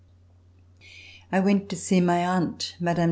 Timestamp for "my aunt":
2.01-2.75